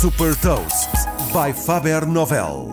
Super 0.00 0.36
Toast 0.36 0.90
by 1.32 1.52
Faber 1.52 2.06
Novel. 2.06 2.68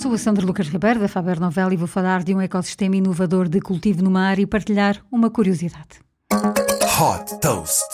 Sou 0.00 0.14
a 0.14 0.16
Sandra 0.16 0.46
Lucas 0.46 0.66
Ribeiro 0.66 0.98
da 0.98 1.08
Faber 1.08 1.38
Novel 1.38 1.74
e 1.74 1.76
vou 1.76 1.86
falar 1.86 2.24
de 2.24 2.34
um 2.34 2.40
ecossistema 2.40 2.96
inovador 2.96 3.50
de 3.50 3.60
cultivo 3.60 4.02
no 4.02 4.10
mar 4.10 4.38
e 4.38 4.46
partilhar 4.46 4.96
uma 5.12 5.28
curiosidade. 5.28 6.00
Hot 6.32 7.38
Toast. 7.42 7.84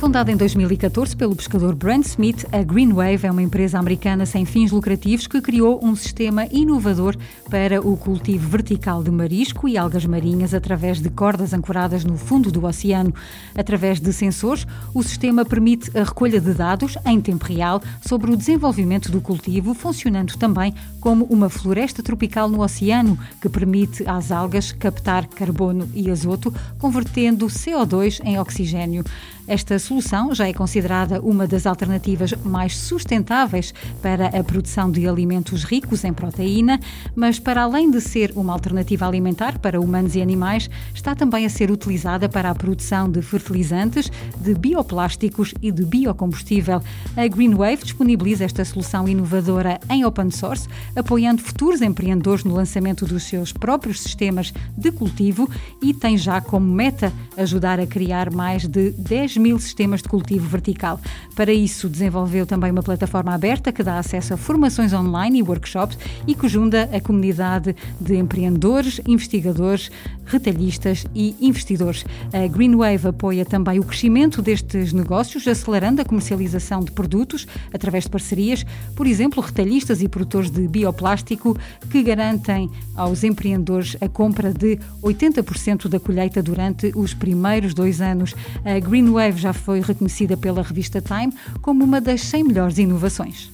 Fundada 0.00 0.32
em 0.32 0.36
2014 0.36 1.14
pelo 1.14 1.36
pescador 1.36 1.74
Brent 1.74 2.06
Smith, 2.06 2.46
a 2.50 2.62
Green 2.62 2.90
Wave 2.90 3.26
é 3.26 3.30
uma 3.30 3.42
empresa 3.42 3.78
americana 3.78 4.24
sem 4.24 4.46
fins 4.46 4.72
lucrativos 4.72 5.26
que 5.26 5.42
criou 5.42 5.78
um 5.84 5.94
sistema 5.94 6.46
inovador 6.50 7.14
para 7.50 7.86
o 7.86 7.98
cultivo 7.98 8.48
vertical 8.48 9.02
de 9.02 9.10
marisco 9.10 9.68
e 9.68 9.76
algas 9.76 10.06
marinhas 10.06 10.54
através 10.54 11.02
de 11.02 11.10
cordas 11.10 11.52
ancoradas 11.52 12.02
no 12.02 12.16
fundo 12.16 12.50
do 12.50 12.64
oceano. 12.64 13.12
Através 13.54 14.00
de 14.00 14.10
sensores, 14.10 14.66
o 14.94 15.02
sistema 15.02 15.44
permite 15.44 15.90
a 15.94 16.02
recolha 16.02 16.40
de 16.40 16.54
dados 16.54 16.96
em 17.04 17.20
tempo 17.20 17.44
real 17.44 17.82
sobre 18.00 18.30
o 18.30 18.36
desenvolvimento 18.38 19.12
do 19.12 19.20
cultivo, 19.20 19.74
funcionando 19.74 20.34
também 20.38 20.72
como 20.98 21.26
uma 21.26 21.50
floresta 21.50 22.02
tropical 22.02 22.48
no 22.48 22.62
oceano, 22.62 23.18
que 23.38 23.50
permite 23.50 24.02
às 24.08 24.32
algas 24.32 24.72
captar 24.72 25.26
carbono 25.26 25.86
e 25.94 26.10
azoto, 26.10 26.50
convertendo 26.78 27.48
CO2 27.48 28.22
em 28.24 28.40
oxigênio. 28.40 29.04
Esta 29.50 29.80
solução 29.80 30.32
já 30.32 30.46
é 30.46 30.52
considerada 30.52 31.20
uma 31.20 31.44
das 31.44 31.66
alternativas 31.66 32.32
mais 32.44 32.78
sustentáveis 32.78 33.74
para 34.00 34.28
a 34.28 34.44
produção 34.44 34.88
de 34.88 35.08
alimentos 35.08 35.64
ricos 35.64 36.04
em 36.04 36.12
proteína, 36.12 36.78
mas 37.16 37.40
para 37.40 37.64
além 37.64 37.90
de 37.90 38.00
ser 38.00 38.30
uma 38.36 38.52
alternativa 38.52 39.08
alimentar 39.08 39.58
para 39.58 39.80
humanos 39.80 40.14
e 40.14 40.22
animais, 40.22 40.70
está 40.94 41.16
também 41.16 41.44
a 41.46 41.50
ser 41.50 41.68
utilizada 41.68 42.28
para 42.28 42.48
a 42.48 42.54
produção 42.54 43.10
de 43.10 43.20
fertilizantes, 43.22 44.08
de 44.40 44.54
bioplásticos 44.54 45.52
e 45.60 45.72
de 45.72 45.84
biocombustível. 45.84 46.80
A 47.16 47.26
Greenwave 47.26 47.82
disponibiliza 47.82 48.44
esta 48.44 48.64
solução 48.64 49.08
inovadora 49.08 49.80
em 49.90 50.04
open 50.04 50.30
source, 50.30 50.68
apoiando 50.94 51.42
futuros 51.42 51.82
empreendedores 51.82 52.44
no 52.44 52.54
lançamento 52.54 53.04
dos 53.04 53.24
seus 53.24 53.52
próprios 53.52 53.98
sistemas 53.98 54.54
de 54.78 54.92
cultivo 54.92 55.50
e 55.82 55.92
tem 55.92 56.16
já 56.16 56.40
como 56.40 56.72
meta 56.72 57.12
ajudar 57.40 57.80
a 57.80 57.86
criar 57.86 58.30
mais 58.30 58.66
de 58.66 58.90
10 58.92 59.38
mil 59.38 59.58
sistemas 59.58 60.02
de 60.02 60.08
cultivo 60.08 60.46
vertical. 60.46 61.00
Para 61.34 61.52
isso, 61.52 61.88
desenvolveu 61.88 62.46
também 62.46 62.70
uma 62.70 62.82
plataforma 62.82 63.34
aberta 63.34 63.72
que 63.72 63.82
dá 63.82 63.98
acesso 63.98 64.34
a 64.34 64.36
formações 64.36 64.92
online 64.92 65.38
e 65.38 65.42
workshops 65.42 65.98
e 66.26 66.34
que 66.34 66.48
junta 66.48 66.88
a 66.92 67.00
comunidade 67.00 67.74
de 68.00 68.16
empreendedores, 68.16 69.00
investigadores, 69.06 69.90
retalhistas 70.26 71.06
e 71.14 71.34
investidores. 71.40 72.04
A 72.32 72.46
Greenwave 72.46 73.08
apoia 73.08 73.44
também 73.44 73.78
o 73.78 73.84
crescimento 73.84 74.40
destes 74.40 74.92
negócios, 74.92 75.46
acelerando 75.48 76.00
a 76.00 76.04
comercialização 76.04 76.80
de 76.80 76.92
produtos 76.92 77.46
através 77.72 78.04
de 78.04 78.10
parcerias, 78.10 78.64
por 78.94 79.06
exemplo, 79.06 79.42
retalhistas 79.42 80.02
e 80.02 80.08
produtores 80.08 80.50
de 80.50 80.68
bioplástico 80.68 81.56
que 81.90 82.02
garantem 82.02 82.70
aos 82.94 83.24
empreendedores 83.24 83.96
a 84.00 84.08
compra 84.08 84.52
de 84.52 84.78
80% 85.02 85.88
da 85.88 85.98
colheita 85.98 86.42
durante 86.42 86.92
os 86.94 87.14
primeiros 87.30 87.72
dois 87.74 88.00
anos. 88.00 88.34
A 88.64 88.78
Greenwave 88.80 89.30
Wave 89.30 89.38
já 89.38 89.52
foi 89.52 89.80
reconhecida 89.80 90.36
pela 90.36 90.62
revista 90.62 91.00
Time 91.00 91.32
como 91.62 91.84
uma 91.84 92.00
das 92.00 92.22
100 92.22 92.44
melhores 92.44 92.78
inovações. 92.78 93.50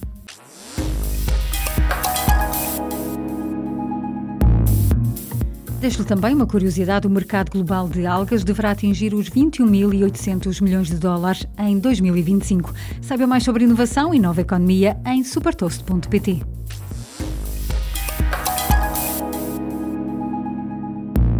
Deixo-lhe 5.79 6.07
também 6.07 6.33
uma 6.33 6.47
curiosidade: 6.47 7.05
o 7.05 7.09
mercado 7.09 7.51
global 7.51 7.87
de 7.87 8.07
algas 8.07 8.43
deverá 8.43 8.71
atingir 8.71 9.13
os 9.13 9.29
21.800 9.29 10.61
milhões 10.61 10.87
de 10.87 10.95
dólares 10.95 11.45
em 11.59 11.77
2025. 11.77 12.73
Saiba 13.01 13.27
mais 13.27 13.43
sobre 13.43 13.63
inovação 13.63 14.13
e 14.13 14.19
nova 14.19 14.41
economia 14.41 14.97
em 15.05 15.23
supertoast.pt. 15.23 16.41